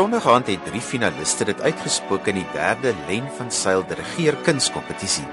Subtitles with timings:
[0.00, 5.26] Sondag aand het drie finaliste dit uitgespook in die derde Len van Sail dirigeer kunskompetisie.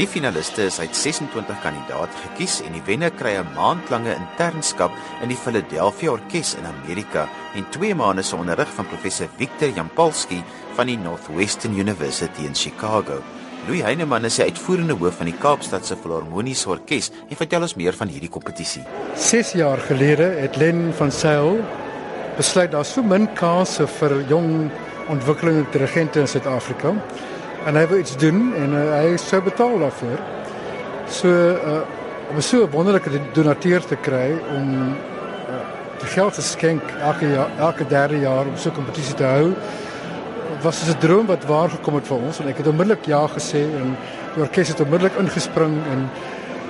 [0.00, 4.90] Die finaliste is uit 26 kandidaate gekies en die wenner kry 'n maandlange internskap
[5.22, 10.42] in die Philadelphia Orkees in Amerika en 2 maande se onderrig van professor Victor Jampolsky
[10.74, 13.22] van die Northwestern University in Chicago.
[13.66, 17.94] Louis Heineman is die uitvoerende hoof van die Kaapstadse Filharmoniese Orkees en vertel ons meer
[17.94, 18.82] van hierdie kompetisie.
[19.14, 21.62] 6 jaar gelede het Len van Sail
[22.40, 24.70] besluit daar so min kansse vir jong
[25.12, 26.94] ontwikkelende dirigente in Suid-Afrika
[27.68, 30.22] en hy wil iets doen en uh, hy sou betaal daarvoor.
[31.12, 31.82] So uh,
[32.30, 35.60] om so 'n wonderlike donateur te kry om uh,
[36.00, 39.52] die geld te skenk elke jaar, elke derde jaar om so 'n kompetisie te hou
[40.62, 43.62] was 'n droom wat waar gekom het vir ons en ek het onmiddellik ja gesê
[43.82, 43.96] en
[44.34, 46.08] die orkes het onmiddellik ingespring en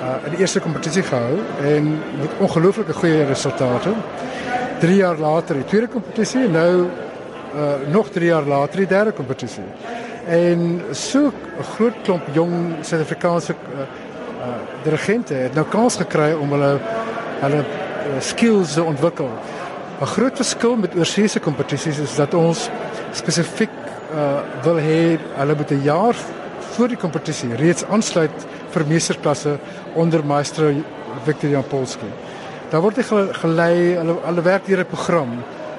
[0.00, 3.92] uh, in die eerste kompetisie gehou en met ongelooflike goeie resultate.
[4.80, 9.12] 3 jaar later die tweede kompetisie en nou uh, nog 3 jaar later die derde
[9.12, 9.64] kompetisie.
[10.26, 14.54] En so 'n groot klomp jong Suid-Afrikaanse uh, uh,
[14.84, 16.78] dirigente het nou kans gekry om hulle
[17.40, 19.30] hulle uh, skills te ontwikkel.
[20.00, 22.70] 'n Groot verskil met oorseese kompetisies is dat ons
[23.12, 23.74] spesifiek
[24.14, 26.14] uh, wil hê hulle moet 'n jaar
[26.76, 29.58] voor die kompetisie reeds aansluit vir meesterklasse
[29.94, 30.74] onder meester
[31.24, 32.06] Victor Jan Polski.
[32.68, 35.30] Daar word hy gelei, hulle hulle werk deur 'n program.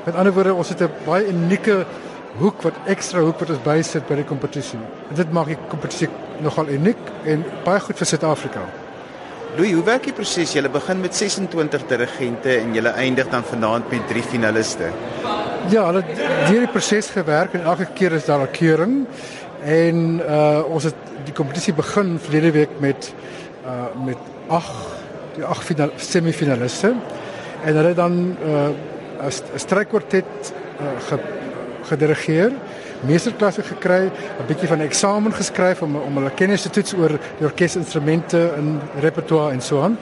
[0.05, 1.85] Met ander woorde, ons het 'n baie unieke
[2.37, 4.79] hoek wat ekstra hoek wat ons bysit by die kompetisie.
[5.15, 6.09] Dit maak die kompetisie
[6.41, 8.61] nogal uniek en baie goed vir Suid-Afrika.
[9.57, 10.53] Louis, hoe werk die proses?
[10.53, 14.91] Jy begin met 26 dirigente en jy eindig dan vanaand met 3 finaliste.
[15.69, 16.03] Ja, hulle
[16.47, 19.05] deur die proses gewerk en elke keer is daar 'n keuring
[19.63, 20.95] en uh ons het
[21.25, 23.13] die kompetisie begin verlede week met
[23.65, 24.17] uh met
[24.47, 24.98] 8
[25.35, 26.93] die 8 final semifinaliste
[27.65, 28.69] en hulle dan uh
[29.19, 31.17] 'n strykwartet uh,
[31.89, 32.53] gedirigeer,
[33.07, 37.19] meesterklasse gekry, 'n bietjie van 'n eksamen geskryf om om hulle kennis te toets oor
[37.39, 39.97] die orkesinstrumente en repertoire en so aan.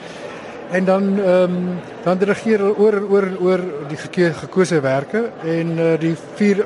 [0.72, 3.98] En dan ehm um, dan dirigeer hulle oor oor oor die
[4.34, 6.66] gekose werke en uh, die vier uh,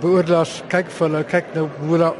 [0.00, 2.14] beoordelaars kyk vir hulle kyk nou hoe hulle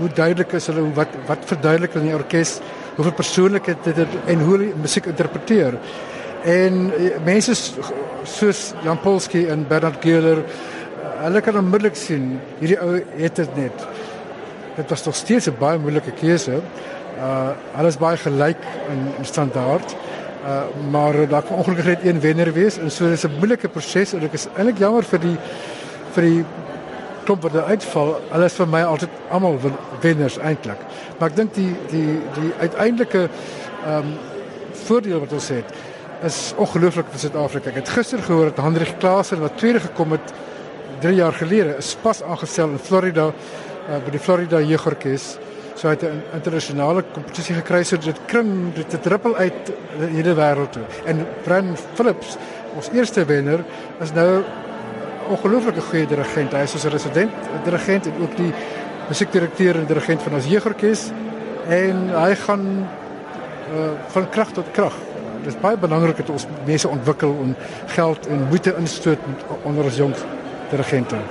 [0.00, 2.60] hoe duidelik is hulle wat wat verduidelik in die orkes
[2.96, 5.78] hoeveel persoonlikheid dit het en hoe hulle musiek interpreteer.
[6.44, 7.54] En uh, mense
[8.24, 10.44] soos Jan Polski en Bernard Gehler
[11.20, 13.84] hulle kan onmiddellik sien hierdie ou het dit net.
[14.76, 16.60] Dit was nog steeds 'n baie moeilike keuse.
[17.18, 19.96] Uh alles baie in, in standaard.
[20.44, 24.12] Uh maar daar kan ongelukkig net een wenner wees en so dis 'n moeilike proses
[24.12, 25.36] en ek is eintlik jammer vir die
[26.14, 26.44] vir die
[27.30, 28.16] klomp wat uitval.
[28.32, 29.58] Hulle is vir my altyd almal
[30.02, 30.80] wenners eintlik.
[31.18, 34.18] Maar ek dink die die die uiteindelike ehm um,
[34.80, 35.74] voordeel wat ons het
[36.26, 37.70] is ongelooflik vir Suid-Afrika.
[37.70, 40.32] Ek het gister gehoor dat Hendrik Klaasen wat tweede gekom het
[41.04, 45.36] 3 jaar gelede is pas aangestel in Florida uh, by die Florida Jeugorkes.
[45.76, 50.16] So hy het 'n internasionale kompetisie gekry so dit kring dit het rippel uit die
[50.16, 50.84] hele wêreld toe.
[51.04, 52.36] En Brian Phillips,
[52.74, 53.64] ons eerste wenner,
[54.00, 54.42] is nou
[55.30, 56.54] ongelooflike goeie dirigent.
[56.54, 58.50] Hy is ons resident dirigent en ook die
[59.10, 61.08] musiekdirekteur en dirigent van ons jeugorkes
[61.70, 64.96] en hy gaan uh, van krag tot krag.
[65.40, 67.54] Dit is baie belangrik dat ons mense ontwikkel en
[67.94, 69.28] geld en moeite instoot
[69.62, 70.16] onder ons jong
[70.70, 71.22] dirigente.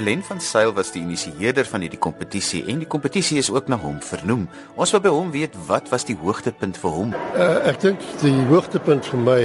[0.00, 3.76] Helen van Sail was die initieerder van hierdie kompetisie en die kompetisie is ook na
[3.76, 4.46] hom vernoem.
[4.80, 7.10] Ons wil by hom weet wat was die hoogtepunt vir hom?
[7.36, 9.42] Uh, ek dink die hoogtepunt vir my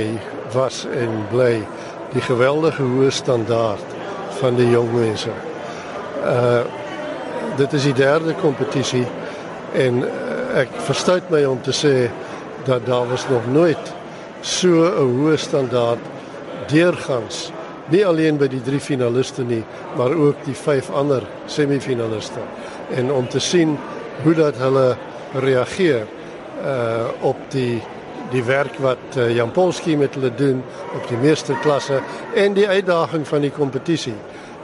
[0.54, 1.58] was en bly
[2.14, 3.98] die geweldige hoë standaard
[4.40, 5.36] van die jong mense.
[6.24, 6.64] Uh
[7.60, 9.04] dit is die derde kompetisie
[9.76, 11.94] en uh, ek verstout my om te sê
[12.68, 13.94] dat daar was nog nooit
[14.40, 16.12] so 'n hoë standaard
[16.72, 17.50] deurgangs
[17.94, 19.64] nie alleen by die drie finaliste nie,
[19.98, 22.42] maar ook die vyf ander semifinaliste.
[22.98, 23.78] En om te sien
[24.24, 24.96] hoe dat hulle
[25.34, 26.08] reageer
[26.66, 27.82] uh op die
[28.32, 30.64] die werk wat uh, Jan Polski met hulle doen
[30.96, 32.00] op die meesterklasse
[32.36, 34.16] en die uitdaging van die kompetisie.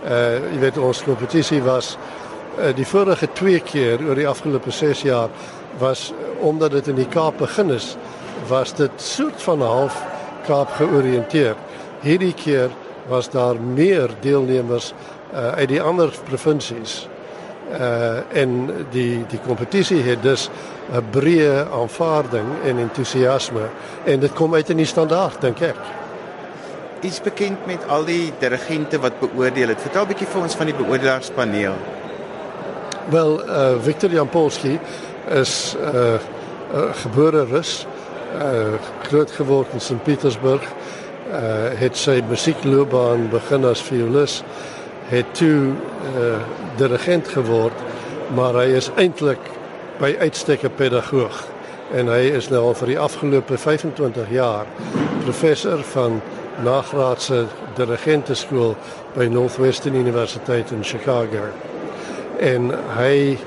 [0.02, 1.94] Uh jy weet ons kompetisie was
[2.58, 5.30] uh, die vorige twee keer oor die afgelope 6 jaar
[5.80, 7.96] was uh, omdat dit in die Kaap begin is,
[8.50, 10.02] was dit soort van half
[10.48, 11.56] Kaap georiënteer.
[12.02, 12.72] Hierdie keer
[13.08, 14.94] was daar meer deelnemers
[15.34, 17.08] uh, uit die ander provinsies
[17.72, 20.50] Uh en die die kompetisie het dus
[20.92, 23.70] 'n breë aanvaarding en entoesiasme
[24.04, 25.78] en dit kom uit in die standaard dink ek.
[27.00, 29.82] Is bekend met al die dirigente wat beoordeel het.
[29.82, 31.74] Vertel 'n bietjie vir ons van die beoordelaarspaneel.
[33.10, 34.80] Wel, uh Victor Jampolski
[35.30, 36.14] is 'n uh,
[36.76, 37.88] uh, gebore Rus,
[38.36, 40.04] uh groot geword in St.
[41.32, 44.42] Uh het sy musiekloopbaan begin as violis,
[45.08, 45.72] het toe
[46.16, 46.42] uh
[46.78, 47.78] dirigent geword,
[48.36, 49.40] maar hy is eintlik
[50.00, 51.48] by uitstek 'n pedagoog
[51.94, 54.66] en hy is nou al vir die afgelope 25 jaar
[55.24, 56.22] professor van
[56.64, 57.46] nagraadse
[57.76, 58.76] dirigenteskool
[59.16, 61.50] by Northwestern Universiteit in Chicago.
[62.40, 63.38] En hy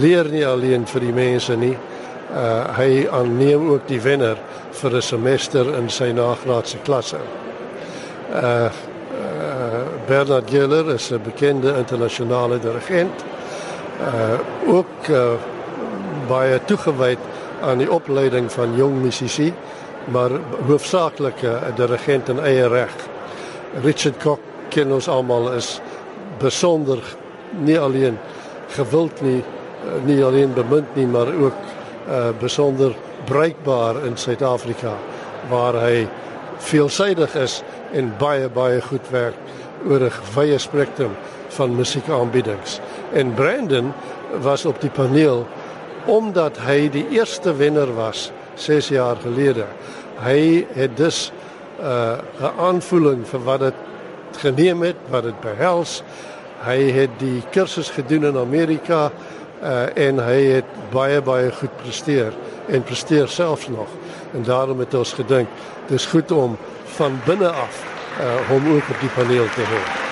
[0.00, 1.76] leer nie alleen vir die mense nie.
[2.34, 4.36] Uh hy aanneem ook die wenner
[4.72, 7.20] vir 'n semester in sy nagraadse klasse.
[8.34, 8.70] Uh, uh
[10.06, 13.24] Bernard Geller is 'n bekende internasionale dirigent.
[14.00, 15.32] Uh ook uh,
[16.28, 17.18] baie toegewyd
[17.62, 19.54] aan die opleiding van jong musisië
[20.06, 20.30] maar
[20.66, 22.94] hoofsaaklik 'n dirigent in eie reg.
[23.82, 24.38] Richard Koch
[24.68, 25.80] ken ons almal is
[26.38, 26.98] besonder
[27.50, 28.18] nie alleen
[28.68, 29.44] gewild nie,
[30.04, 31.54] nie alleen bemind nie, maar ook
[32.08, 32.94] uh besonder
[33.24, 34.94] bruikbaar in Suid-Afrika
[35.50, 36.06] waar hy
[36.58, 37.62] veelsidig is
[37.92, 39.34] en baie baie goed werk
[39.86, 41.16] oor 'n wye spektrum
[41.48, 42.80] van musiekaanbiedings.
[43.12, 43.92] En Brandon
[44.40, 45.46] was op die paneel
[46.06, 49.66] omdat hy die eerste wenner was 6 jaar gelede.
[50.22, 51.32] Hy het dus
[51.80, 53.74] uh, 'n aanvoeling vir wat dit
[54.36, 56.02] geneem het, wat dit behels.
[56.64, 59.10] Hy het die kursus gedoen in Amerika
[59.62, 62.32] uh, en hy het baie baie goed presteer
[62.66, 63.88] en presteer selfs nog.
[64.34, 65.48] En daarom het ons gedink
[65.88, 67.84] dis goed om van binne af
[68.20, 70.05] uh, hom ook op die paneel te hê.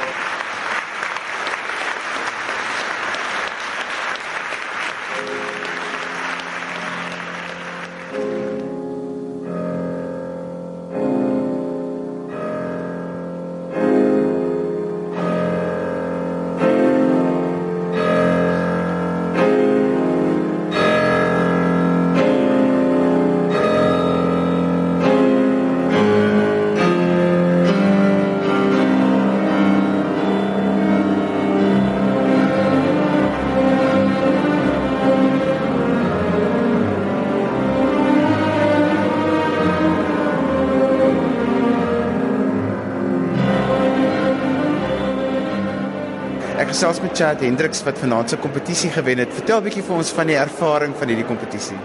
[46.85, 49.31] Gesels met Chad Hendriks wat vanaand se kompetisie gewen het.
[49.33, 51.79] Vertel 'n bietjie vir ons van die ervaring van hierdie kompetisie.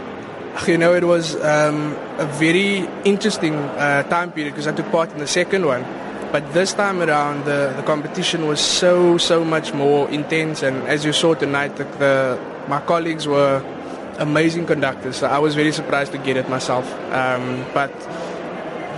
[0.66, 5.12] You know, it was um, a very interesting uh, time period because I took part
[5.14, 5.86] in the second one.
[6.32, 10.68] But this time around, the, the competition was so, so much more intense.
[10.68, 12.38] And as you saw tonight, the, the,
[12.68, 13.62] my colleagues were
[14.18, 15.16] amazing conductors.
[15.16, 16.86] So I was very surprised to get it myself.
[17.14, 17.92] Um, but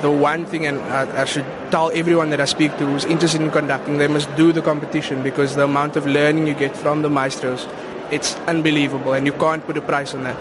[0.02, 3.42] the one thing, and I, I, should tell everyone that I speak to who's interested
[3.42, 7.02] in conducting, they must do the competition because the amount of learning you get from
[7.02, 7.68] the maestros,
[8.12, 10.38] it's unbelievable, and you can't put a price on that.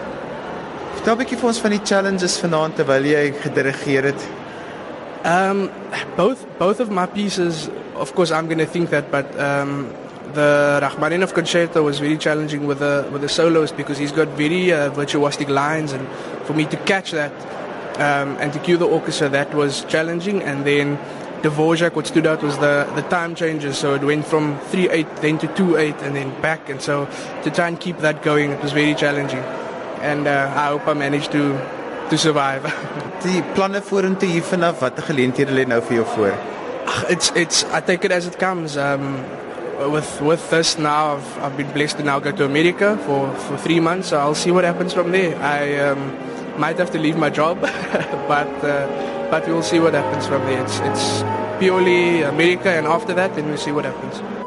[0.95, 4.21] Vertel 'n bietjie vir ons van die challenges vanaand terwyl jy gedirigeer het.
[5.23, 5.69] Um
[6.17, 9.87] both both of my pieces, of course I'm going to think that, but um
[10.33, 14.71] the Rachmaninoff concerto was very challenging with the with the soloist because he's got very
[14.73, 16.07] uh, virtuosic lines and
[16.45, 17.31] for me to catch that
[17.95, 20.97] um, and to cue the orchestra that was challenging and then
[21.41, 25.37] Dvorak what stood out was the, the time changes so it went from 3-8 then
[25.39, 27.07] to 2-8 and then back and so
[27.43, 29.43] to try and keep that going it was very challenging
[30.01, 31.59] and uh, I hope I managed to
[32.11, 32.63] to survive.
[33.23, 36.33] Die planne vorentoe hier vanaf watter geleenthede lê nou vir jou voor?
[37.09, 39.15] It's it's I take it as it comes um
[39.93, 43.57] with with this now I've, I've been blessed to now go to America for for
[43.57, 45.39] 3 months so I'll see what happens from there.
[45.39, 46.11] I um
[46.57, 47.61] might have to leave my job,
[48.27, 48.87] but uh,
[49.29, 50.63] but we'll see what happens from there.
[50.63, 51.23] It's it's
[51.59, 54.40] purely America, and after that, then we'll see what happens.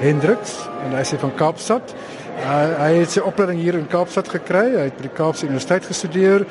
[0.00, 1.94] Hendriks en hy is van Kaapstad.
[2.40, 4.66] Uh, hy het sy opleiding hier in Kaapstad gekry.
[4.78, 6.46] Hy het by die Kaapse Universiteit gestudeer.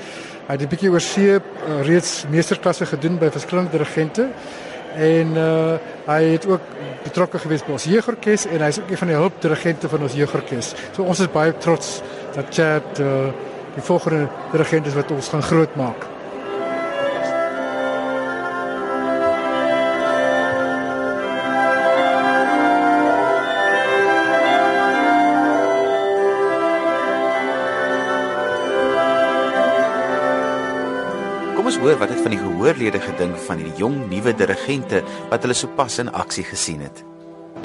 [0.47, 1.41] Hy het 'n bietjie oor see uh,
[1.85, 4.29] reeds meesterklasse gedoen by verskillende dirigente
[4.95, 6.61] en uh, hy het ook
[7.03, 10.73] betrokke gewees by ons jeugorkes en hy's ook een van die hulpdirigente van ons jeugorkes.
[10.95, 12.01] So ons is baie trots
[12.35, 13.29] dat Chad uh,
[13.75, 16.18] die volgende dirigent is wat ons gaan grootmaak.
[31.69, 35.53] Ons hoor wat het van die gehoorlede gedink van hierdie jong nuwe dirigente wat hulle
[35.53, 37.03] sopas in aksie gesien het.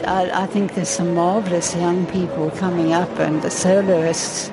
[0.04, 4.50] I, I think there's some marvelous young people coming up, and the soloists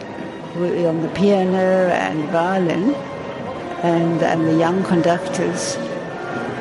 [0.55, 2.95] wi- on the piano and violin,
[3.83, 5.75] and and the young conductors.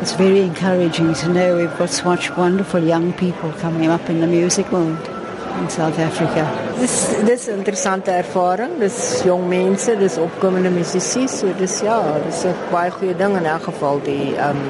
[0.01, 4.27] It's very encouraging to know we've got such wonderful young people coming up in the
[4.27, 5.20] music world
[5.59, 6.45] in South Africa.
[6.79, 8.79] Dis dis 'n interessante ervaring.
[8.79, 13.45] Dis jong mense, dis opkomende musisië, so dis ja, dis 'n baie goeie ding in
[13.45, 14.63] elk geval die ehm um,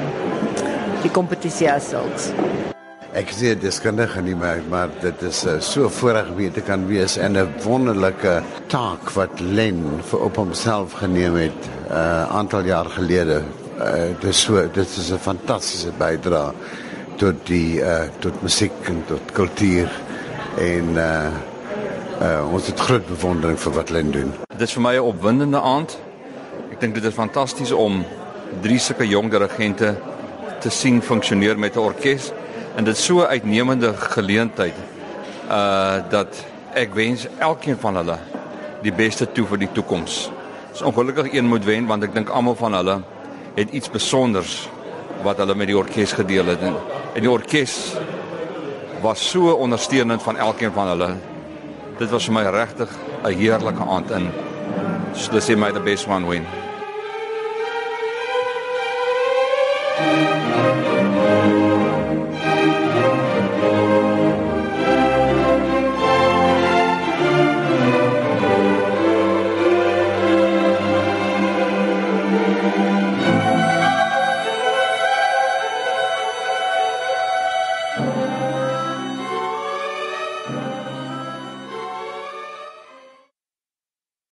[1.01, 2.31] die kompetisie asselfs.
[3.11, 7.17] Ek sê deskundige nie maar maar dit is uh, so voorreg weet te kan wees
[7.17, 12.85] en 'n wonderlike taak wat Len vir op homself geneem het 'n uh, aantal jaar
[12.85, 13.41] gelede.
[13.79, 16.53] Uh, dit is so dit is 'n fantastiese bydrae
[17.17, 19.89] tot die uh, tot musiek en tot kultuur
[20.57, 21.27] en uh,
[22.21, 24.33] uh, ons het groot bewondering vir wat Len doen.
[24.57, 25.97] Dit is vir my 'n opwindende aand.
[26.71, 28.05] Ek dink dit is fantasties om
[28.61, 29.95] drie sulke jong dirigente
[30.59, 32.31] te sien funksioneer met 'n orkes
[32.75, 34.75] en dit so 'n uitnemende geleentheid
[35.49, 38.17] uh dat ek wens elkeen van hulle
[38.81, 40.31] die beste toe vir die toekoms.
[40.71, 43.01] Dis ongelukkig een moet wen want ek dink almal van hulle
[43.55, 44.69] het iets spesonders
[45.23, 46.75] wat hulle met die orkes gedeel het en,
[47.13, 47.95] en die orkes
[49.01, 51.15] was so ondersteunend van elkeen van hulle.
[51.97, 52.89] Dit was vir my regtig
[53.23, 54.29] 'n heerlike aand in.
[55.31, 56.45] Let's say my the best one win.